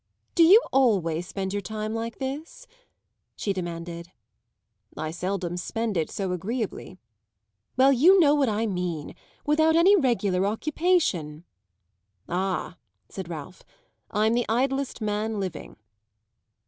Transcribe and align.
"Do 0.33 0.41
you 0.43 0.59
always 0.71 1.27
spend 1.27 1.53
your 1.53 1.61
time 1.61 1.93
like 1.93 2.17
this?" 2.17 2.65
she 3.35 3.53
demanded. 3.53 4.11
"I 4.97 5.11
seldom 5.11 5.57
spend 5.57 5.95
it 5.95 6.09
so 6.09 6.31
agreeably." 6.31 6.97
"Well, 7.77 7.91
you 7.93 8.19
know 8.19 8.33
what 8.33 8.49
I 8.49 8.65
mean 8.65 9.13
without 9.45 9.75
any 9.75 9.95
regular 9.95 10.43
occupation." 10.47 11.43
"Ah," 12.27 12.77
said 13.09 13.29
Ralph, 13.29 13.61
"I'm 14.09 14.33
the 14.33 14.47
idlest 14.49 15.01
man 15.01 15.39
living." 15.39 15.77